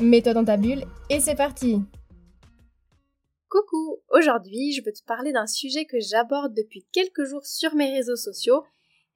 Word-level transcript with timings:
Mets-toi 0.00 0.32
dans 0.32 0.44
ta 0.46 0.56
bulle 0.56 0.84
et 1.10 1.20
c'est 1.20 1.34
parti 1.34 1.82
Coucou 3.50 4.00
Aujourd'hui, 4.08 4.72
je 4.72 4.82
veux 4.82 4.92
te 4.92 5.04
parler 5.04 5.30
d'un 5.30 5.46
sujet 5.46 5.84
que 5.84 6.00
j'aborde 6.00 6.54
depuis 6.54 6.86
quelques 6.90 7.24
jours 7.24 7.44
sur 7.44 7.74
mes 7.74 7.92
réseaux 7.92 8.16
sociaux 8.16 8.64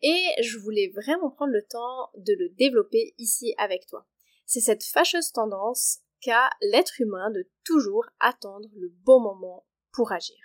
et 0.02 0.22
je 0.42 0.58
voulais 0.58 0.92
vraiment 0.94 1.30
prendre 1.30 1.52
le 1.52 1.62
temps 1.62 2.10
de 2.18 2.34
le 2.38 2.50
développer 2.50 3.14
ici 3.16 3.54
avec 3.56 3.86
toi. 3.86 4.04
C'est 4.44 4.60
cette 4.60 4.84
fâcheuse 4.84 5.32
tendance 5.32 6.00
qu'a 6.20 6.50
l'être 6.60 7.00
humain 7.00 7.30
de 7.30 7.48
toujours 7.64 8.04
attendre 8.20 8.68
le 8.76 8.92
bon 9.04 9.20
moment 9.20 9.64
pour 9.90 10.12
agir. 10.12 10.36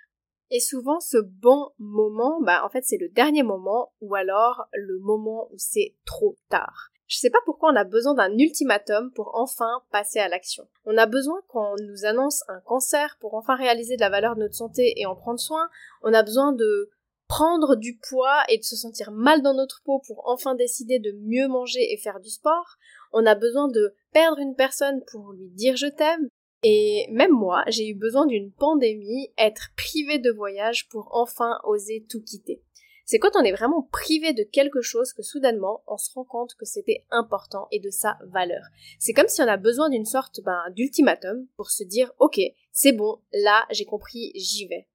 Et 0.52 0.62
souvent, 0.62 1.02
ce 1.02 1.18
bon 1.18 1.72
moment, 1.80 2.40
bah, 2.42 2.64
en 2.64 2.70
fait, 2.70 2.86
c'est 2.86 2.98
le 2.98 3.10
dernier 3.10 3.44
moment 3.44 3.94
ou 4.00 4.16
alors 4.16 4.70
le 4.74 5.00
moment 5.00 5.50
où 5.52 5.58
c'est 5.58 5.98
trop 6.06 6.38
tard. 6.48 6.92
Je 7.10 7.18
sais 7.18 7.32
pas 7.32 7.40
pourquoi 7.44 7.72
on 7.72 7.76
a 7.76 7.84
besoin 7.84 8.14
d'un 8.14 8.38
ultimatum 8.38 9.12
pour 9.16 9.32
enfin 9.34 9.82
passer 9.92 10.20
à 10.20 10.30
l'action. 10.30 10.68
On 10.86 10.96
a 10.96 11.08
besoin 11.08 11.42
qu'on 11.48 11.76
nous 11.82 12.06
annonce 12.06 12.44
un 12.48 12.62
cancer 12.62 13.18
pour 13.20 13.34
enfin 13.34 13.56
réaliser 13.56 13.96
de 13.96 14.02
la 14.02 14.12
valeur 14.12 14.36
de 14.36 14.42
notre 14.42 14.54
santé 14.54 14.94
et 14.96 15.08
en 15.08 15.16
prendre 15.16 15.40
soin. 15.40 15.70
On 16.04 16.14
a 16.14 16.22
besoin 16.22 16.54
de 16.54 16.92
prendre 17.28 17.76
du 17.76 17.98
poids 17.98 18.44
et 18.48 18.60
de 18.60 18.64
se 18.64 18.76
sentir 18.76 19.12
mal 19.12 19.42
dans 19.42 19.56
notre 19.56 19.82
peau 19.84 20.00
pour 20.06 20.22
enfin 20.28 20.54
décider 20.54 21.00
de 21.00 21.12
mieux 21.24 21.48
manger 21.48 21.92
et 21.92 21.98
faire 21.98 22.20
du 22.20 22.30
sport. 22.30 22.78
On 23.12 23.26
a 23.26 23.34
besoin 23.34 23.70
de 23.70 23.96
perdre 24.14 24.38
une 24.38 24.56
personne 24.56 25.02
pour 25.12 25.32
lui 25.32 25.50
dire 25.50 25.76
je 25.76 25.88
t'aime. 25.88 26.30
Et 26.62 27.08
même 27.10 27.32
moi, 27.32 27.64
j'ai 27.68 27.88
eu 27.88 27.96
besoin 27.96 28.28
d'une 28.28 28.52
pandémie, 28.52 29.32
être 29.38 29.70
privée 29.76 30.20
de 30.20 30.32
voyage 30.32 30.88
pour 30.90 31.08
enfin 31.12 31.58
oser 31.64 32.06
tout 32.08 32.22
quitter. 32.22 32.62
C'est 33.10 33.18
quand 33.18 33.36
on 33.36 33.44
est 33.44 33.52
vraiment 33.52 33.90
privé 33.92 34.34
de 34.34 34.44
quelque 34.44 34.84
chose 34.84 35.14
que 35.14 35.24
soudainement 35.24 35.82
on 35.88 35.98
se 35.98 36.14
rend 36.14 36.26
compte 36.26 36.54
que 36.54 36.66
c'était 36.66 37.08
important 37.10 37.68
et 37.72 37.80
de 37.80 37.90
sa 37.90 38.20
valeur. 38.28 38.62
C'est 39.00 39.14
comme 39.14 39.28
si 39.28 39.42
on 39.42 39.48
a 39.48 39.58
besoin 39.58 39.90
d'une 39.90 40.06
sorte 40.06 40.42
ben, 40.42 40.62
d'ultimatum 40.76 41.48
pour 41.58 41.72
se 41.72 41.84
dire 41.84 42.14
ok, 42.20 42.40
c'est 42.72 42.92
bon, 42.92 43.20
là 43.34 43.66
j'ai 43.72 43.86
compris, 43.86 44.32
j'y 44.36 44.68
vais. 44.68 44.88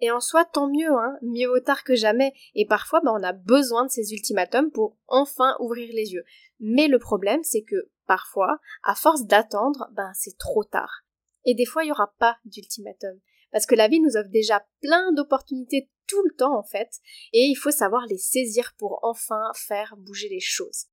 Et 0.00 0.10
en 0.10 0.20
soi, 0.20 0.46
tant 0.46 0.70
mieux, 0.70 0.90
hein, 0.90 1.18
mieux 1.20 1.46
vaut 1.46 1.60
tard 1.60 1.84
que 1.84 1.94
jamais. 1.94 2.32
Et 2.54 2.64
parfois, 2.64 3.02
ben, 3.04 3.12
on 3.14 3.22
a 3.22 3.34
besoin 3.34 3.84
de 3.84 3.90
ces 3.90 4.14
ultimatums 4.14 4.70
pour 4.70 4.96
enfin 5.06 5.54
ouvrir 5.60 5.92
les 5.92 6.14
yeux. 6.14 6.24
Mais 6.60 6.88
le 6.88 6.98
problème, 6.98 7.42
c'est 7.42 7.64
que 7.64 7.90
parfois, 8.06 8.60
à 8.82 8.94
force 8.94 9.26
d'attendre, 9.26 9.90
ben, 9.92 10.10
c'est 10.14 10.38
trop 10.38 10.64
tard. 10.64 11.02
Et 11.44 11.54
des 11.54 11.66
fois, 11.66 11.82
il 11.82 11.88
n'y 11.88 11.92
aura 11.92 12.14
pas 12.18 12.38
d'ultimatum. 12.46 13.20
Parce 13.52 13.66
que 13.66 13.74
la 13.74 13.88
vie 13.88 14.00
nous 14.00 14.16
offre 14.16 14.30
déjà 14.30 14.64
plein 14.80 15.12
d'opportunités 15.12 15.90
tout 16.08 16.22
le 16.24 16.34
temps 16.34 16.58
en 16.58 16.64
fait, 16.64 16.90
et 17.32 17.44
il 17.44 17.54
faut 17.54 17.70
savoir 17.70 18.06
les 18.06 18.18
saisir 18.18 18.72
pour 18.78 18.98
enfin 19.02 19.52
faire 19.54 19.94
bouger 19.96 20.28
les 20.28 20.40
choses. 20.40 20.86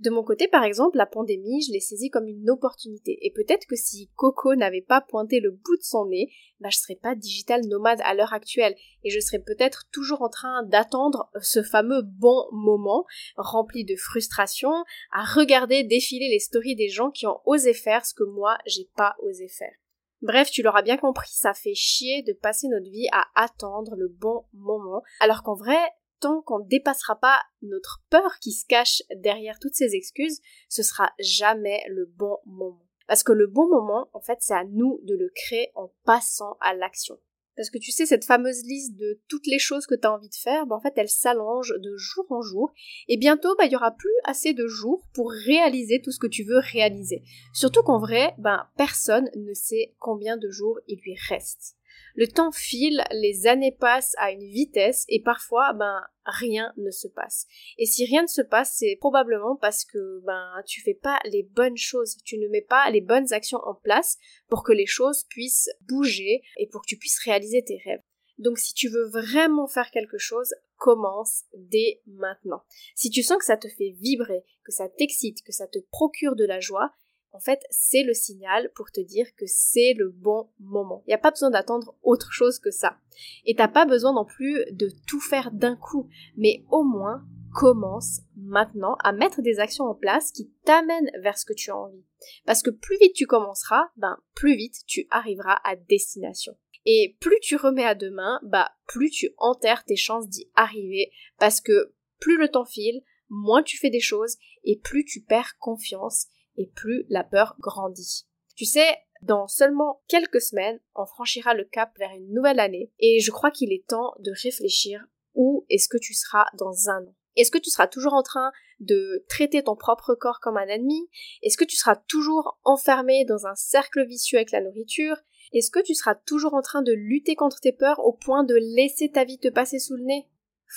De 0.00 0.10
mon 0.10 0.24
côté, 0.24 0.48
par 0.48 0.64
exemple, 0.64 0.96
la 0.96 1.06
pandémie, 1.06 1.62
je 1.62 1.72
l'ai 1.72 1.78
saisie 1.78 2.10
comme 2.10 2.26
une 2.26 2.50
opportunité. 2.50 3.16
Et 3.22 3.30
peut-être 3.30 3.64
que 3.66 3.76
si 3.76 4.10
Coco 4.16 4.56
n'avait 4.56 4.82
pas 4.82 5.00
pointé 5.00 5.38
le 5.38 5.52
bout 5.52 5.76
de 5.76 5.82
son 5.82 6.06
nez, 6.06 6.32
bah, 6.58 6.68
je 6.68 6.78
serais 6.78 6.98
pas 7.00 7.14
digital 7.14 7.60
nomade 7.68 8.00
à 8.02 8.12
l'heure 8.14 8.32
actuelle. 8.32 8.74
Et 9.04 9.10
je 9.10 9.20
serais 9.20 9.38
peut-être 9.38 9.84
toujours 9.92 10.22
en 10.22 10.28
train 10.28 10.64
d'attendre 10.64 11.30
ce 11.40 11.62
fameux 11.62 12.02
bon 12.02 12.44
moment, 12.50 13.04
rempli 13.36 13.84
de 13.84 13.94
frustration, 13.94 14.72
à 15.12 15.22
regarder 15.22 15.84
défiler 15.84 16.28
les 16.28 16.40
stories 16.40 16.74
des 16.74 16.88
gens 16.88 17.12
qui 17.12 17.28
ont 17.28 17.40
osé 17.44 17.72
faire 17.72 18.04
ce 18.04 18.14
que 18.14 18.24
moi, 18.24 18.58
j'ai 18.66 18.88
pas 18.96 19.14
osé 19.20 19.46
faire. 19.46 19.76
Bref, 20.24 20.50
tu 20.50 20.62
l'auras 20.62 20.80
bien 20.80 20.96
compris, 20.96 21.28
ça 21.30 21.52
fait 21.52 21.74
chier 21.74 22.22
de 22.22 22.32
passer 22.32 22.66
notre 22.68 22.88
vie 22.90 23.08
à 23.12 23.26
attendre 23.34 23.94
le 23.94 24.08
bon 24.08 24.46
moment, 24.54 25.02
alors 25.20 25.42
qu'en 25.42 25.54
vrai, 25.54 25.76
tant 26.18 26.40
qu'on 26.40 26.60
ne 26.60 26.66
dépassera 26.66 27.20
pas 27.20 27.42
notre 27.60 28.02
peur 28.08 28.38
qui 28.40 28.52
se 28.52 28.64
cache 28.64 29.02
derrière 29.16 29.58
toutes 29.58 29.74
ces 29.74 29.94
excuses, 29.94 30.40
ce 30.70 30.82
sera 30.82 31.12
jamais 31.18 31.84
le 31.88 32.06
bon 32.06 32.38
moment. 32.46 32.80
Parce 33.06 33.22
que 33.22 33.32
le 33.32 33.46
bon 33.46 33.68
moment, 33.68 34.08
en 34.14 34.20
fait, 34.22 34.38
c'est 34.40 34.54
à 34.54 34.64
nous 34.64 34.98
de 35.02 35.14
le 35.14 35.30
créer 35.34 35.70
en 35.74 35.92
passant 36.04 36.56
à 36.62 36.72
l'action. 36.72 37.18
Parce 37.56 37.70
que 37.70 37.78
tu 37.78 37.92
sais, 37.92 38.06
cette 38.06 38.24
fameuse 38.24 38.64
liste 38.64 38.96
de 38.96 39.20
toutes 39.28 39.46
les 39.46 39.58
choses 39.58 39.86
que 39.86 39.94
tu 39.94 40.06
as 40.06 40.12
envie 40.12 40.28
de 40.28 40.34
faire, 40.34 40.66
ben, 40.66 40.76
en 40.76 40.80
fait, 40.80 40.94
elle 40.96 41.08
s'allonge 41.08 41.72
de 41.78 41.96
jour 41.96 42.26
en 42.30 42.42
jour. 42.42 42.72
Et 43.08 43.16
bientôt, 43.16 43.54
ben, 43.56 43.66
il 43.66 43.72
y 43.72 43.76
aura 43.76 43.92
plus 43.92 44.14
assez 44.24 44.54
de 44.54 44.66
jours 44.66 45.06
pour 45.14 45.30
réaliser 45.30 46.00
tout 46.02 46.10
ce 46.10 46.18
que 46.18 46.26
tu 46.26 46.44
veux 46.44 46.58
réaliser. 46.58 47.22
Surtout 47.52 47.82
qu'en 47.82 47.98
vrai, 47.98 48.34
ben, 48.38 48.66
personne 48.76 49.30
ne 49.36 49.54
sait 49.54 49.94
combien 49.98 50.36
de 50.36 50.50
jours 50.50 50.78
il 50.88 50.98
lui 51.00 51.16
reste. 51.28 51.76
Le 52.14 52.28
temps 52.28 52.52
file, 52.52 53.04
les 53.10 53.46
années 53.46 53.76
passent 53.78 54.14
à 54.18 54.30
une 54.30 54.48
vitesse 54.48 55.04
et 55.08 55.22
parfois, 55.22 55.72
ben, 55.72 56.00
rien 56.24 56.72
ne 56.76 56.90
se 56.90 57.08
passe. 57.08 57.46
Et 57.78 57.86
si 57.86 58.04
rien 58.04 58.22
ne 58.22 58.28
se 58.28 58.42
passe, 58.42 58.76
c'est 58.78 58.96
probablement 59.00 59.56
parce 59.56 59.84
que, 59.84 60.20
ben, 60.24 60.62
tu 60.66 60.80
fais 60.80 60.94
pas 60.94 61.18
les 61.24 61.42
bonnes 61.42 61.76
choses, 61.76 62.16
tu 62.24 62.38
ne 62.38 62.48
mets 62.48 62.62
pas 62.62 62.88
les 62.90 63.00
bonnes 63.00 63.32
actions 63.32 63.60
en 63.64 63.74
place 63.74 64.18
pour 64.48 64.62
que 64.62 64.72
les 64.72 64.86
choses 64.86 65.24
puissent 65.28 65.70
bouger 65.82 66.42
et 66.58 66.68
pour 66.68 66.82
que 66.82 66.88
tu 66.88 66.96
puisses 66.96 67.18
réaliser 67.24 67.64
tes 67.64 67.80
rêves. 67.84 68.02
Donc 68.38 68.58
si 68.58 68.74
tu 68.74 68.88
veux 68.88 69.08
vraiment 69.08 69.66
faire 69.66 69.90
quelque 69.90 70.18
chose, 70.18 70.54
commence 70.76 71.44
dès 71.54 72.00
maintenant. 72.06 72.62
Si 72.94 73.10
tu 73.10 73.22
sens 73.22 73.38
que 73.38 73.44
ça 73.44 73.56
te 73.56 73.68
fait 73.68 73.94
vibrer, 74.00 74.44
que 74.64 74.72
ça 74.72 74.88
t'excite, 74.88 75.42
que 75.42 75.52
ça 75.52 75.66
te 75.66 75.78
procure 75.90 76.34
de 76.34 76.44
la 76.44 76.60
joie, 76.60 76.92
en 77.34 77.40
fait, 77.40 77.60
c'est 77.68 78.04
le 78.04 78.14
signal 78.14 78.70
pour 78.76 78.92
te 78.92 79.00
dire 79.00 79.26
que 79.34 79.44
c'est 79.46 79.92
le 79.98 80.08
bon 80.08 80.50
moment. 80.60 81.02
Il 81.04 81.10
n'y 81.10 81.14
a 81.14 81.18
pas 81.18 81.32
besoin 81.32 81.50
d'attendre 81.50 81.96
autre 82.04 82.30
chose 82.30 82.60
que 82.60 82.70
ça. 82.70 82.96
Et 83.44 83.56
t'as 83.56 83.66
pas 83.66 83.86
besoin 83.86 84.12
non 84.12 84.24
plus 84.24 84.64
de 84.70 84.88
tout 85.08 85.20
faire 85.20 85.50
d'un 85.50 85.74
coup, 85.74 86.08
mais 86.36 86.64
au 86.70 86.84
moins 86.84 87.26
commence 87.52 88.20
maintenant 88.36 88.96
à 89.02 89.12
mettre 89.12 89.42
des 89.42 89.58
actions 89.58 89.84
en 89.84 89.96
place 89.96 90.30
qui 90.30 90.48
t'amènent 90.64 91.10
vers 91.22 91.36
ce 91.36 91.44
que 91.44 91.52
tu 91.52 91.72
as 91.72 91.76
envie. 91.76 92.04
Parce 92.46 92.62
que 92.62 92.70
plus 92.70 92.98
vite 92.98 93.14
tu 93.14 93.26
commenceras, 93.26 93.90
ben 93.96 94.16
plus 94.34 94.54
vite 94.54 94.84
tu 94.86 95.08
arriveras 95.10 95.58
à 95.64 95.74
destination. 95.74 96.56
Et 96.86 97.16
plus 97.18 97.40
tu 97.40 97.56
remets 97.56 97.84
à 97.84 97.96
demain, 97.96 98.38
bah 98.44 98.70
plus 98.86 99.10
tu 99.10 99.30
enterres 99.38 99.84
tes 99.84 99.96
chances 99.96 100.28
d'y 100.28 100.48
arriver 100.54 101.10
parce 101.38 101.60
que 101.60 101.94
plus 102.20 102.36
le 102.36 102.48
temps 102.48 102.64
file, 102.64 103.02
moins 103.28 103.64
tu 103.64 103.76
fais 103.76 103.90
des 103.90 104.00
choses 104.00 104.36
et 104.62 104.78
plus 104.78 105.04
tu 105.04 105.20
perds 105.20 105.58
confiance 105.58 106.28
et 106.56 106.66
plus 106.66 107.04
la 107.08 107.24
peur 107.24 107.56
grandit. 107.58 108.26
Tu 108.56 108.64
sais, 108.64 108.96
dans 109.22 109.48
seulement 109.48 110.02
quelques 110.08 110.40
semaines, 110.40 110.80
on 110.94 111.06
franchira 111.06 111.54
le 111.54 111.64
cap 111.64 111.96
vers 111.98 112.10
une 112.10 112.32
nouvelle 112.32 112.60
année 112.60 112.92
et 112.98 113.20
je 113.20 113.30
crois 113.30 113.50
qu'il 113.50 113.72
est 113.72 113.86
temps 113.86 114.14
de 114.20 114.32
réfléchir 114.42 115.04
où 115.34 115.64
est-ce 115.70 115.88
que 115.88 115.98
tu 115.98 116.14
seras 116.14 116.46
dans 116.58 116.88
un 116.88 117.02
an. 117.02 117.14
Est-ce 117.36 117.50
que 117.50 117.58
tu 117.58 117.70
seras 117.70 117.88
toujours 117.88 118.14
en 118.14 118.22
train 118.22 118.52
de 118.80 119.24
traiter 119.28 119.62
ton 119.62 119.74
propre 119.74 120.14
corps 120.14 120.40
comme 120.40 120.56
un 120.56 120.66
ennemi? 120.66 121.08
Est-ce 121.42 121.56
que 121.56 121.64
tu 121.64 121.76
seras 121.76 121.96
toujours 121.96 122.60
enfermé 122.62 123.24
dans 123.24 123.46
un 123.46 123.54
cercle 123.56 124.06
vicieux 124.06 124.38
avec 124.38 124.52
la 124.52 124.60
nourriture? 124.60 125.16
Est-ce 125.52 125.70
que 125.70 125.82
tu 125.82 125.94
seras 125.94 126.14
toujours 126.14 126.54
en 126.54 126.62
train 126.62 126.82
de 126.82 126.92
lutter 126.92 127.34
contre 127.34 127.60
tes 127.60 127.72
peurs 127.72 128.04
au 128.04 128.12
point 128.12 128.44
de 128.44 128.54
laisser 128.54 129.10
ta 129.10 129.24
vie 129.24 129.38
te 129.38 129.48
passer 129.48 129.78
sous 129.78 129.96
le 129.96 130.04
nez? 130.04 130.28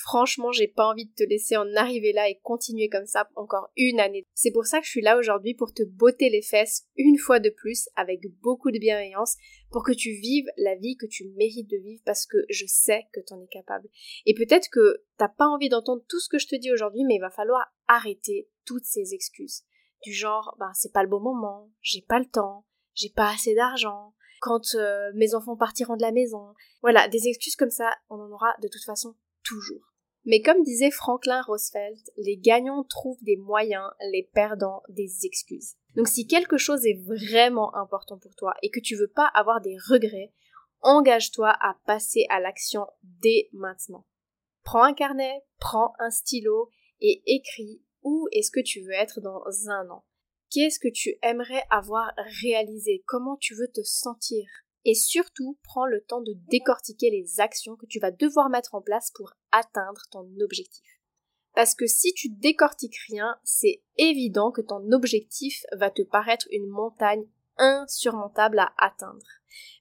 Franchement, 0.03 0.51
j'ai 0.51 0.67
pas 0.67 0.85
envie 0.85 1.07
de 1.07 1.13
te 1.13 1.23
laisser 1.23 1.57
en 1.57 1.75
arriver 1.75 2.13
là 2.13 2.29
et 2.29 2.39
continuer 2.43 2.87
comme 2.87 3.07
ça 3.07 3.27
encore 3.35 3.71
une 3.75 3.99
année. 3.99 4.27
C'est 4.35 4.51
pour 4.51 4.67
ça 4.67 4.79
que 4.79 4.85
je 4.85 4.91
suis 4.91 5.01
là 5.01 5.17
aujourd'hui 5.17 5.55
pour 5.55 5.73
te 5.73 5.81
botter 5.81 6.29
les 6.29 6.43
fesses 6.43 6.85
une 6.97 7.17
fois 7.17 7.39
de 7.39 7.49
plus 7.49 7.89
avec 7.95 8.21
beaucoup 8.43 8.69
de 8.69 8.77
bienveillance 8.77 9.37
pour 9.71 9.83
que 9.83 9.91
tu 9.91 10.11
vives 10.11 10.45
la 10.57 10.75
vie 10.75 10.97
que 10.97 11.07
tu 11.07 11.27
mérites 11.35 11.69
de 11.69 11.77
vivre 11.77 12.03
parce 12.05 12.27
que 12.27 12.37
je 12.47 12.65
sais 12.67 13.05
que 13.11 13.21
t'en 13.21 13.41
es 13.41 13.47
capable. 13.47 13.89
Et 14.27 14.35
peut-être 14.35 14.69
que 14.71 15.03
t'as 15.17 15.29
pas 15.29 15.47
envie 15.47 15.69
d'entendre 15.69 16.03
tout 16.07 16.19
ce 16.19 16.29
que 16.29 16.37
je 16.37 16.47
te 16.47 16.55
dis 16.55 16.71
aujourd'hui, 16.71 17.03
mais 17.03 17.15
il 17.15 17.21
va 17.21 17.31
falloir 17.31 17.65
arrêter 17.87 18.47
toutes 18.65 18.85
ces 18.85 19.15
excuses. 19.15 19.63
Du 20.03 20.13
genre, 20.13 20.55
ben 20.59 20.71
c'est 20.75 20.93
pas 20.93 21.01
le 21.01 21.09
bon 21.09 21.19
moment, 21.19 21.71
j'ai 21.81 22.03
pas 22.07 22.19
le 22.19 22.29
temps, 22.29 22.65
j'ai 22.93 23.09
pas 23.09 23.33
assez 23.33 23.55
d'argent, 23.55 24.13
quand 24.41 24.75
euh, 24.75 25.11
mes 25.15 25.33
enfants 25.33 25.57
partiront 25.57 25.95
de 25.95 26.03
la 26.03 26.11
maison. 26.11 26.53
Voilà, 26.81 27.07
des 27.07 27.27
excuses 27.27 27.55
comme 27.55 27.71
ça, 27.71 27.91
on 28.09 28.19
en 28.19 28.31
aura 28.31 28.53
de 28.61 28.67
toute 28.67 28.83
façon 28.83 29.15
Mais 30.25 30.41
comme 30.41 30.61
disait 30.63 30.91
Franklin 30.91 31.41
Roosevelt, 31.41 32.11
les 32.17 32.37
gagnants 32.37 32.83
trouvent 32.83 33.23
des 33.23 33.37
moyens, 33.37 33.89
les 34.11 34.29
perdants 34.33 34.83
des 34.89 35.25
excuses. 35.25 35.75
Donc 35.95 36.09
si 36.09 36.27
quelque 36.27 36.57
chose 36.57 36.85
est 36.85 37.01
vraiment 37.05 37.73
important 37.75 38.17
pour 38.17 38.35
toi 38.35 38.53
et 38.61 38.69
que 38.69 38.81
tu 38.81 38.95
veux 38.97 39.07
pas 39.07 39.31
avoir 39.33 39.61
des 39.61 39.77
regrets, 39.89 40.33
engage-toi 40.81 41.55
à 41.61 41.77
passer 41.85 42.25
à 42.29 42.39
l'action 42.41 42.85
dès 43.03 43.49
maintenant. 43.53 44.05
Prends 44.63 44.83
un 44.83 44.93
carnet, 44.93 45.43
prends 45.59 45.93
un 45.99 46.09
stylo 46.09 46.69
et 46.99 47.23
écris 47.25 47.81
où 48.03 48.27
est-ce 48.33 48.51
que 48.51 48.59
tu 48.59 48.81
veux 48.81 48.91
être 48.91 49.21
dans 49.21 49.43
un 49.69 49.89
an. 49.89 50.03
Qu'est-ce 50.51 50.79
que 50.79 50.91
tu 50.91 51.17
aimerais 51.21 51.63
avoir 51.69 52.11
réalisé? 52.41 53.03
Comment 53.05 53.37
tu 53.37 53.55
veux 53.55 53.69
te 53.73 53.81
sentir? 53.83 54.45
Et 54.87 54.95
surtout, 54.95 55.59
prends 55.63 55.85
le 55.85 56.01
temps 56.01 56.21
de 56.21 56.31
décortiquer 56.49 57.11
les 57.11 57.41
actions 57.41 57.75
que 57.75 57.85
tu 57.85 57.99
vas 57.99 58.09
devoir 58.09 58.49
mettre 58.49 58.73
en 58.73 58.81
place 58.81 59.11
pour 59.11 59.33
atteindre 59.51 60.01
ton 60.11 60.25
objectif. 60.39 60.87
Parce 61.53 61.75
que 61.75 61.87
si 61.87 62.13
tu 62.13 62.29
décortiques 62.29 62.97
rien, 63.09 63.35
c'est 63.43 63.83
évident 63.97 64.49
que 64.49 64.61
ton 64.61 64.93
objectif 64.93 65.65
va 65.73 65.91
te 65.91 66.03
paraître 66.03 66.47
une 66.51 66.67
montagne 66.67 67.27
insurmontable 67.57 68.59
à 68.59 68.73
atteindre. 68.77 69.25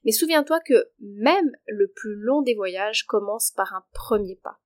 Mais 0.03 0.11
souviens-toi 0.11 0.59
que 0.59 0.89
même 0.99 1.51
le 1.67 1.87
plus 1.87 2.15
long 2.15 2.41
des 2.41 2.55
voyages 2.55 3.05
commence 3.05 3.51
par 3.51 3.73
un 3.73 3.85
premier 3.93 4.35
pas. 4.35 4.59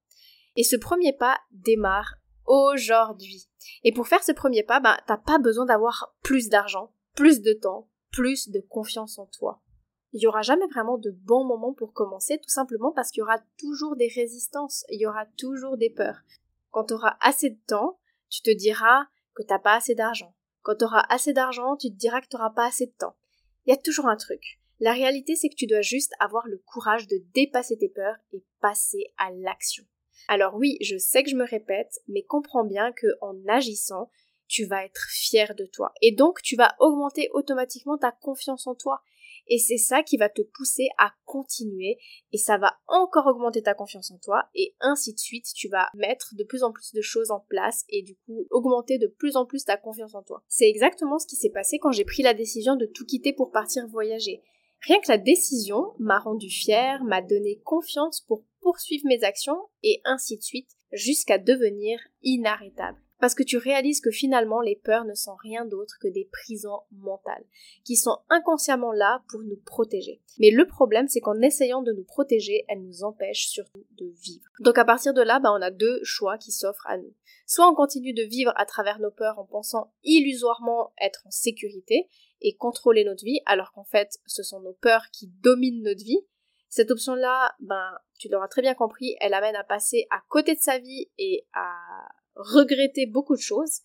Et 0.55 0.63
ce 0.63 0.75
premier 0.75 1.13
pas 1.13 1.37
démarre 1.51 2.15
aujourd'hui. 2.47 3.47
Et 3.83 3.91
pour 3.91 4.07
faire 4.07 4.23
ce 4.23 4.31
premier 4.31 4.63
pas, 4.63 4.79
ben, 4.79 4.97
t'as 5.05 5.17
pas 5.17 5.37
besoin 5.37 5.65
d'avoir 5.65 6.15
plus 6.23 6.49
d'argent, 6.49 6.95
plus 7.15 7.41
de 7.41 7.53
temps, 7.53 7.91
plus 8.09 8.49
de 8.49 8.59
confiance 8.59 9.19
en 9.19 9.27
toi. 9.27 9.61
Il 10.13 10.21
y 10.21 10.27
aura 10.27 10.41
jamais 10.41 10.67
vraiment 10.67 10.97
de 10.97 11.11
bons 11.11 11.45
moments 11.45 11.73
pour 11.73 11.93
commencer, 11.93 12.37
tout 12.37 12.49
simplement 12.49 12.91
parce 12.91 13.11
qu'il 13.11 13.21
y 13.21 13.23
aura 13.23 13.39
toujours 13.57 13.95
des 13.95 14.09
résistances, 14.09 14.83
il 14.89 14.99
y 14.99 15.05
aura 15.05 15.25
toujours 15.37 15.77
des 15.77 15.89
peurs. 15.89 16.21
Quand 16.69 16.85
tu 16.85 16.93
auras 16.93 17.17
assez 17.21 17.49
de 17.49 17.59
temps, 17.67 17.99
tu 18.29 18.41
te 18.41 18.51
diras 18.51 19.05
que 19.35 19.43
t'as 19.43 19.59
pas 19.59 19.75
assez 19.75 19.95
d'argent. 19.95 20.35
Quand 20.63 20.75
tu 20.75 20.85
auras 20.85 21.05
assez 21.09 21.33
d'argent, 21.33 21.77
tu 21.77 21.89
te 21.89 21.95
diras 21.95 22.21
que 22.21 22.27
tu 22.27 22.35
n'auras 22.35 22.51
pas 22.51 22.67
assez 22.67 22.87
de 22.87 22.93
temps. 22.97 23.15
Il 23.65 23.69
y 23.69 23.73
a 23.73 23.77
toujours 23.77 24.07
un 24.07 24.17
truc. 24.17 24.59
La 24.79 24.93
réalité, 24.93 25.35
c'est 25.35 25.49
que 25.49 25.55
tu 25.55 25.67
dois 25.67 25.81
juste 25.81 26.13
avoir 26.19 26.47
le 26.47 26.57
courage 26.57 27.07
de 27.07 27.17
dépasser 27.33 27.77
tes 27.77 27.89
peurs 27.89 28.17
et 28.33 28.43
passer 28.59 29.13
à 29.17 29.31
l'action. 29.31 29.85
Alors 30.27 30.55
oui, 30.55 30.77
je 30.81 30.97
sais 30.97 31.23
que 31.23 31.29
je 31.29 31.35
me 31.35 31.45
répète, 31.45 31.99
mais 32.07 32.23
comprends 32.23 32.63
bien 32.63 32.91
que 32.91 33.07
en 33.21 33.35
agissant, 33.47 34.09
tu 34.47 34.65
vas 34.65 34.83
être 34.83 35.07
fier 35.09 35.55
de 35.55 35.65
toi. 35.65 35.93
Et 36.01 36.11
donc, 36.11 36.41
tu 36.41 36.55
vas 36.55 36.75
augmenter 36.79 37.29
automatiquement 37.33 37.97
ta 37.97 38.11
confiance 38.11 38.67
en 38.67 38.75
toi. 38.75 39.01
Et 39.47 39.57
c'est 39.57 39.77
ça 39.77 40.03
qui 40.03 40.17
va 40.17 40.29
te 40.29 40.41
pousser 40.41 40.89
à 40.97 41.11
continuer 41.25 41.97
et 42.31 42.37
ça 42.37 42.57
va 42.57 42.77
encore 42.87 43.27
augmenter 43.27 43.61
ta 43.61 43.73
confiance 43.73 44.11
en 44.11 44.17
toi 44.17 44.45
et 44.55 44.75
ainsi 44.79 45.13
de 45.13 45.19
suite, 45.19 45.47
tu 45.55 45.67
vas 45.69 45.89
mettre 45.93 46.33
de 46.35 46.43
plus 46.43 46.63
en 46.63 46.71
plus 46.71 46.93
de 46.93 47.01
choses 47.01 47.31
en 47.31 47.39
place 47.49 47.83
et 47.89 48.01
du 48.01 48.15
coup 48.15 48.47
augmenter 48.49 48.97
de 48.97 49.07
plus 49.07 49.35
en 49.35 49.45
plus 49.45 49.65
ta 49.65 49.77
confiance 49.77 50.15
en 50.15 50.23
toi. 50.23 50.43
C'est 50.47 50.69
exactement 50.69 51.19
ce 51.19 51.27
qui 51.27 51.35
s'est 51.35 51.49
passé 51.49 51.79
quand 51.79 51.91
j'ai 51.91 52.05
pris 52.05 52.23
la 52.23 52.33
décision 52.33 52.75
de 52.75 52.85
tout 52.85 53.05
quitter 53.05 53.33
pour 53.33 53.51
partir 53.51 53.87
voyager. 53.87 54.41
Rien 54.81 54.99
que 54.99 55.09
la 55.09 55.17
décision 55.17 55.93
m'a 55.99 56.19
rendu 56.19 56.49
fière, 56.49 57.03
m'a 57.03 57.21
donné 57.21 57.61
confiance 57.63 58.21
pour 58.21 58.43
poursuivre 58.61 59.05
mes 59.05 59.23
actions 59.23 59.59
et 59.83 60.01
ainsi 60.05 60.37
de 60.37 60.41
suite 60.41 60.69
jusqu'à 60.91 61.37
devenir 61.37 61.99
inarrêtable. 62.23 62.99
Parce 63.21 63.35
que 63.35 63.43
tu 63.43 63.57
réalises 63.57 64.01
que 64.01 64.11
finalement 64.11 64.59
les 64.59 64.75
peurs 64.75 65.05
ne 65.05 65.13
sont 65.13 65.35
rien 65.35 65.63
d'autre 65.63 65.97
que 66.01 66.09
des 66.09 66.27
prisons 66.31 66.81
mentales, 66.91 67.45
qui 67.85 67.95
sont 67.95 68.17
inconsciemment 68.29 68.91
là 68.91 69.23
pour 69.29 69.41
nous 69.41 69.61
protéger. 69.65 70.21
Mais 70.39 70.51
le 70.51 70.67
problème 70.67 71.07
c'est 71.07 71.21
qu'en 71.21 71.39
essayant 71.41 71.81
de 71.81 71.93
nous 71.93 72.03
protéger, 72.03 72.65
elles 72.67 72.81
nous 72.81 73.03
empêchent 73.03 73.47
surtout 73.47 73.85
de 73.97 74.07
vivre. 74.21 74.49
Donc 74.59 74.77
à 74.77 74.85
partir 74.85 75.13
de 75.13 75.21
là, 75.21 75.39
bah, 75.39 75.53
on 75.53 75.61
a 75.61 75.71
deux 75.71 76.03
choix 76.03 76.37
qui 76.37 76.51
s'offrent 76.51 76.87
à 76.87 76.97
nous. 76.97 77.13
Soit 77.45 77.69
on 77.69 77.75
continue 77.75 78.13
de 78.13 78.23
vivre 78.23 78.53
à 78.55 78.65
travers 78.65 78.99
nos 78.99 79.11
peurs 79.11 79.39
en 79.39 79.45
pensant 79.45 79.93
illusoirement 80.03 80.93
être 80.99 81.23
en 81.25 81.31
sécurité, 81.31 82.09
et 82.41 82.55
contrôler 82.55 83.03
notre 83.03 83.23
vie, 83.23 83.39
alors 83.45 83.71
qu'en 83.71 83.83
fait, 83.83 84.19
ce 84.25 84.43
sont 84.43 84.61
nos 84.61 84.73
peurs 84.73 85.09
qui 85.11 85.27
dominent 85.41 85.83
notre 85.83 86.03
vie. 86.03 86.19
Cette 86.71 86.89
option-là, 86.89 87.53
ben, 87.59 87.99
tu 88.17 88.29
l'auras 88.29 88.47
très 88.47 88.61
bien 88.61 88.75
compris, 88.75 89.17
elle 89.19 89.33
amène 89.33 89.57
à 89.57 89.63
passer 89.65 90.07
à 90.09 90.21
côté 90.29 90.55
de 90.55 90.61
sa 90.61 90.79
vie 90.79 91.11
et 91.17 91.45
à 91.53 91.75
regretter 92.35 93.05
beaucoup 93.07 93.35
de 93.35 93.41
choses. 93.41 93.81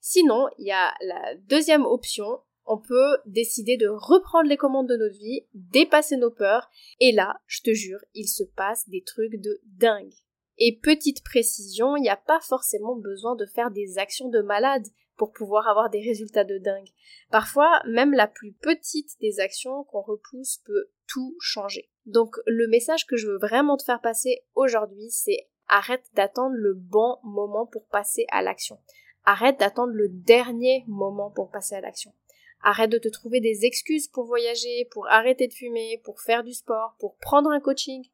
Sinon, 0.00 0.46
il 0.56 0.68
y 0.68 0.70
a 0.70 0.94
la 1.00 1.34
deuxième 1.48 1.84
option, 1.84 2.40
on 2.64 2.78
peut 2.78 3.18
décider 3.26 3.76
de 3.76 3.88
reprendre 3.88 4.48
les 4.48 4.56
commandes 4.56 4.88
de 4.88 4.96
notre 4.96 5.18
vie, 5.18 5.48
dépasser 5.52 6.16
nos 6.16 6.30
peurs, 6.30 6.70
et 7.00 7.10
là, 7.10 7.40
je 7.46 7.60
te 7.62 7.74
jure, 7.74 7.98
il 8.14 8.28
se 8.28 8.44
passe 8.44 8.88
des 8.88 9.02
trucs 9.02 9.40
de 9.40 9.60
dingue. 9.64 10.14
Et 10.58 10.78
petite 10.80 11.24
précision, 11.24 11.96
il 11.96 12.02
n'y 12.02 12.08
a 12.08 12.16
pas 12.16 12.38
forcément 12.40 12.94
besoin 12.94 13.34
de 13.34 13.46
faire 13.46 13.72
des 13.72 13.98
actions 13.98 14.28
de 14.28 14.42
malade 14.42 14.86
pour 15.16 15.32
pouvoir 15.32 15.66
avoir 15.66 15.90
des 15.90 16.02
résultats 16.02 16.44
de 16.44 16.58
dingue. 16.58 16.88
Parfois, 17.32 17.82
même 17.84 18.12
la 18.12 18.28
plus 18.28 18.52
petite 18.52 19.18
des 19.20 19.40
actions 19.40 19.82
qu'on 19.84 20.02
repousse 20.02 20.58
peut 20.64 20.92
tout 21.08 21.36
changer. 21.40 21.90
Donc 22.06 22.36
le 22.46 22.68
message 22.68 23.06
que 23.06 23.16
je 23.16 23.26
veux 23.26 23.38
vraiment 23.38 23.76
te 23.76 23.82
faire 23.82 24.00
passer 24.00 24.44
aujourd'hui, 24.54 25.10
c'est 25.10 25.48
arrête 25.66 26.04
d'attendre 26.14 26.54
le 26.54 26.74
bon 26.74 27.18
moment 27.24 27.66
pour 27.66 27.86
passer 27.88 28.26
à 28.30 28.42
l'action. 28.42 28.78
Arrête 29.24 29.58
d'attendre 29.58 29.92
le 29.92 30.08
dernier 30.08 30.84
moment 30.86 31.30
pour 31.30 31.50
passer 31.50 31.74
à 31.74 31.80
l'action. 31.80 32.14
Arrête 32.62 32.90
de 32.90 32.98
te 32.98 33.08
trouver 33.08 33.40
des 33.40 33.64
excuses 33.64 34.08
pour 34.08 34.24
voyager, 34.24 34.88
pour 34.90 35.08
arrêter 35.08 35.48
de 35.48 35.52
fumer, 35.52 36.00
pour 36.04 36.20
faire 36.20 36.44
du 36.44 36.54
sport, 36.54 36.96
pour 36.98 37.16
prendre 37.16 37.50
un 37.50 37.60
coaching. 37.60 38.04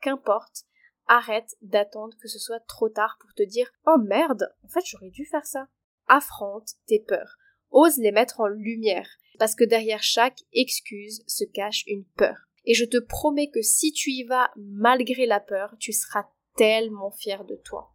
Qu'importe. 0.00 0.64
Arrête 1.06 1.56
d'attendre 1.62 2.16
que 2.20 2.28
ce 2.28 2.38
soit 2.38 2.60
trop 2.60 2.88
tard 2.88 3.16
pour 3.20 3.32
te 3.34 3.42
dire 3.42 3.70
Oh 3.86 3.98
merde, 3.98 4.54
en 4.64 4.68
fait 4.68 4.84
j'aurais 4.84 5.10
dû 5.10 5.24
faire 5.24 5.46
ça 5.46 5.68
affronte 6.10 6.72
tes 6.86 6.98
peurs. 6.98 7.36
Ose 7.70 7.98
les 7.98 8.10
mettre 8.10 8.40
en 8.40 8.48
lumière, 8.48 9.08
parce 9.40 9.54
que 9.54 9.64
derrière 9.64 10.02
chaque 10.02 10.42
excuse 10.52 11.24
se 11.26 11.44
cache 11.44 11.82
une 11.86 12.04
peur. 12.04 12.36
Et 12.66 12.74
je 12.74 12.84
te 12.84 12.98
promets 12.98 13.48
que 13.48 13.62
si 13.62 13.90
tu 13.90 14.10
y 14.10 14.22
vas 14.22 14.50
malgré 14.54 15.24
la 15.24 15.40
peur, 15.40 15.74
tu 15.80 15.94
seras 15.94 16.26
tellement 16.56 17.10
fier 17.10 17.46
de 17.46 17.56
toi. 17.56 17.90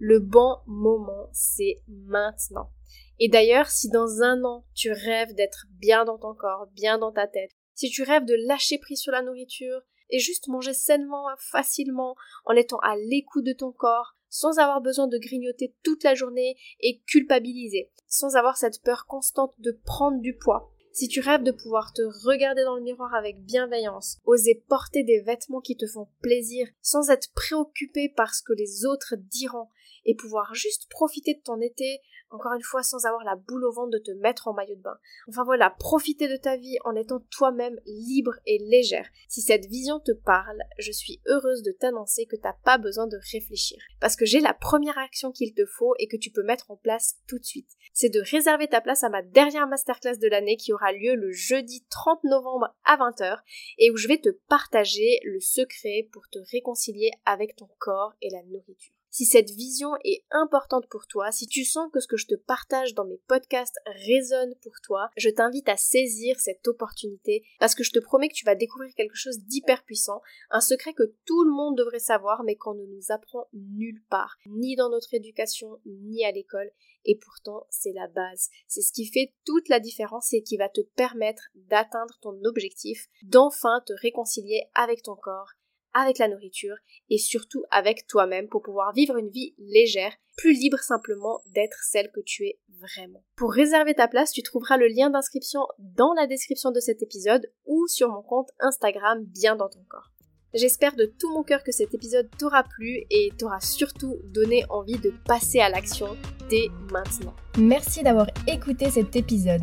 Le 0.00 0.18
bon 0.18 0.56
moment, 0.66 1.28
c'est 1.32 1.84
maintenant. 1.86 2.72
Et 3.20 3.28
d'ailleurs, 3.28 3.68
si 3.68 3.90
dans 3.90 4.22
un 4.22 4.42
an, 4.42 4.66
tu 4.74 4.90
rêves 4.90 5.36
d'être 5.36 5.66
bien 5.70 6.04
dans 6.04 6.18
ton 6.18 6.34
corps, 6.34 6.66
bien 6.72 6.98
dans 6.98 7.12
ta 7.12 7.28
tête, 7.28 7.52
si 7.76 7.88
tu 7.88 8.02
rêves 8.02 8.24
de 8.24 8.34
lâcher 8.48 8.78
prise 8.78 8.98
sur 8.98 9.12
la 9.12 9.22
nourriture 9.22 9.82
et 10.10 10.18
juste 10.18 10.48
manger 10.48 10.74
sainement, 10.74 11.26
facilement, 11.38 12.16
en 12.44 12.54
étant 12.54 12.78
à 12.78 12.96
l'écoute 12.96 13.46
de 13.46 13.52
ton 13.52 13.70
corps, 13.70 14.16
sans 14.32 14.58
avoir 14.58 14.80
besoin 14.80 15.06
de 15.08 15.18
grignoter 15.18 15.74
toute 15.84 16.02
la 16.04 16.14
journée 16.14 16.56
et 16.80 17.00
culpabiliser, 17.06 17.90
sans 18.08 18.34
avoir 18.34 18.56
cette 18.56 18.82
peur 18.82 19.04
constante 19.06 19.54
de 19.58 19.78
prendre 19.84 20.20
du 20.20 20.34
poids. 20.34 20.72
Si 20.94 21.06
tu 21.06 21.20
rêves 21.20 21.42
de 21.42 21.52
pouvoir 21.52 21.92
te 21.92 22.02
regarder 22.26 22.64
dans 22.64 22.76
le 22.76 22.82
miroir 22.82 23.14
avec 23.14 23.44
bienveillance, 23.44 24.18
oser 24.24 24.64
porter 24.68 25.04
des 25.04 25.20
vêtements 25.20 25.60
qui 25.60 25.76
te 25.76 25.86
font 25.86 26.08
plaisir, 26.20 26.66
sans 26.80 27.10
être 27.10 27.32
préoccupé 27.34 28.08
par 28.08 28.34
ce 28.34 28.42
que 28.42 28.52
les 28.54 28.86
autres 28.86 29.14
diront, 29.18 29.68
et 30.04 30.14
pouvoir 30.14 30.54
juste 30.54 30.88
profiter 30.90 31.34
de 31.34 31.42
ton 31.42 31.60
été 31.60 32.00
encore 32.32 32.54
une 32.54 32.62
fois 32.62 32.82
sans 32.82 33.04
avoir 33.04 33.24
la 33.24 33.36
boule 33.36 33.64
au 33.64 33.72
ventre 33.72 33.90
de 33.90 33.98
te 33.98 34.10
mettre 34.12 34.48
en 34.48 34.54
maillot 34.54 34.76
de 34.76 34.82
bain. 34.82 34.98
Enfin 35.28 35.44
voilà, 35.44 35.70
profiter 35.70 36.28
de 36.28 36.36
ta 36.36 36.56
vie 36.56 36.76
en 36.84 36.94
étant 36.94 37.20
toi-même 37.30 37.78
libre 37.86 38.34
et 38.46 38.58
légère. 38.58 39.08
Si 39.28 39.42
cette 39.42 39.66
vision 39.66 40.00
te 40.00 40.12
parle, 40.12 40.58
je 40.78 40.92
suis 40.92 41.20
heureuse 41.26 41.62
de 41.62 41.72
t'annoncer 41.72 42.26
que 42.26 42.36
t'as 42.36 42.54
pas 42.64 42.78
besoin 42.78 43.06
de 43.06 43.18
réfléchir. 43.32 43.78
Parce 44.00 44.16
que 44.16 44.26
j'ai 44.26 44.40
la 44.40 44.54
première 44.54 44.98
action 44.98 45.30
qu'il 45.30 45.54
te 45.54 45.66
faut 45.66 45.94
et 45.98 46.08
que 46.08 46.16
tu 46.16 46.30
peux 46.30 46.42
mettre 46.42 46.70
en 46.70 46.76
place 46.76 47.16
tout 47.28 47.38
de 47.38 47.44
suite. 47.44 47.70
C'est 47.92 48.08
de 48.08 48.20
réserver 48.20 48.68
ta 48.68 48.80
place 48.80 49.04
à 49.04 49.10
ma 49.10 49.22
dernière 49.22 49.66
masterclass 49.66 50.18
de 50.18 50.28
l'année 50.28 50.56
qui 50.56 50.72
aura 50.72 50.92
lieu 50.92 51.14
le 51.14 51.30
jeudi 51.32 51.84
30 51.90 52.24
novembre 52.24 52.74
à 52.84 52.96
20h 52.96 53.38
et 53.78 53.90
où 53.90 53.96
je 53.96 54.08
vais 54.08 54.18
te 54.18 54.30
partager 54.48 55.20
le 55.24 55.40
secret 55.40 56.08
pour 56.12 56.28
te 56.30 56.38
réconcilier 56.50 57.10
avec 57.26 57.56
ton 57.56 57.68
corps 57.78 58.14
et 58.22 58.30
la 58.30 58.42
nourriture. 58.44 59.01
Si 59.14 59.26
cette 59.26 59.50
vision 59.50 59.90
est 60.04 60.24
importante 60.30 60.86
pour 60.88 61.06
toi, 61.06 61.30
si 61.32 61.46
tu 61.46 61.66
sens 61.66 61.90
que 61.92 62.00
ce 62.00 62.06
que 62.06 62.16
je 62.16 62.26
te 62.26 62.34
partage 62.34 62.94
dans 62.94 63.04
mes 63.04 63.20
podcasts 63.28 63.78
résonne 64.06 64.54
pour 64.62 64.72
toi, 64.82 65.10
je 65.18 65.28
t'invite 65.28 65.68
à 65.68 65.76
saisir 65.76 66.40
cette 66.40 66.66
opportunité 66.66 67.44
parce 67.60 67.74
que 67.74 67.84
je 67.84 67.90
te 67.90 67.98
promets 67.98 68.30
que 68.30 68.34
tu 68.34 68.46
vas 68.46 68.54
découvrir 68.54 68.94
quelque 68.94 69.14
chose 69.14 69.40
d'hyper 69.40 69.84
puissant, 69.84 70.22
un 70.48 70.62
secret 70.62 70.94
que 70.94 71.14
tout 71.26 71.44
le 71.44 71.50
monde 71.50 71.76
devrait 71.76 71.98
savoir 71.98 72.42
mais 72.42 72.56
qu'on 72.56 72.72
ne 72.72 72.86
nous 72.86 73.10
apprend 73.10 73.48
nulle 73.52 74.02
part, 74.08 74.38
ni 74.46 74.76
dans 74.76 74.88
notre 74.88 75.12
éducation, 75.12 75.78
ni 75.84 76.24
à 76.24 76.32
l'école. 76.32 76.70
Et 77.04 77.18
pourtant, 77.18 77.66
c'est 77.68 77.92
la 77.92 78.08
base. 78.08 78.48
C'est 78.66 78.80
ce 78.80 78.92
qui 78.92 79.04
fait 79.04 79.34
toute 79.44 79.68
la 79.68 79.80
différence 79.80 80.32
et 80.32 80.42
qui 80.42 80.56
va 80.56 80.70
te 80.70 80.80
permettre 80.80 81.42
d'atteindre 81.54 82.18
ton 82.22 82.42
objectif, 82.44 83.08
d'enfin 83.24 83.82
te 83.84 83.92
réconcilier 83.92 84.62
avec 84.74 85.02
ton 85.02 85.16
corps 85.16 85.52
avec 85.94 86.18
la 86.18 86.28
nourriture 86.28 86.76
et 87.10 87.18
surtout 87.18 87.64
avec 87.70 88.06
toi-même 88.06 88.48
pour 88.48 88.62
pouvoir 88.62 88.92
vivre 88.92 89.16
une 89.16 89.30
vie 89.30 89.54
légère, 89.58 90.12
plus 90.36 90.52
libre 90.52 90.78
simplement 90.78 91.40
d'être 91.54 91.78
celle 91.82 92.10
que 92.10 92.20
tu 92.24 92.46
es 92.46 92.58
vraiment. 92.80 93.24
Pour 93.36 93.52
réserver 93.52 93.94
ta 93.94 94.08
place, 94.08 94.32
tu 94.32 94.42
trouveras 94.42 94.76
le 94.76 94.88
lien 94.88 95.10
d'inscription 95.10 95.60
dans 95.78 96.14
la 96.14 96.26
description 96.26 96.70
de 96.70 96.80
cet 96.80 97.02
épisode 97.02 97.50
ou 97.66 97.86
sur 97.86 98.08
mon 98.08 98.22
compte 98.22 98.50
Instagram 98.60 99.24
bien 99.24 99.56
dans 99.56 99.68
ton 99.68 99.84
corps. 99.88 100.10
J'espère 100.54 100.96
de 100.96 101.06
tout 101.06 101.32
mon 101.32 101.42
cœur 101.42 101.64
que 101.64 101.72
cet 101.72 101.94
épisode 101.94 102.28
t'aura 102.38 102.62
plu 102.62 103.04
et 103.10 103.30
t'aura 103.38 103.60
surtout 103.60 104.18
donné 104.24 104.64
envie 104.68 104.98
de 104.98 105.10
passer 105.24 105.60
à 105.60 105.70
l'action 105.70 106.14
dès 106.50 106.68
maintenant. 106.90 107.34
Merci 107.56 108.02
d'avoir 108.02 108.26
écouté 108.46 108.90
cet 108.90 109.16
épisode. 109.16 109.62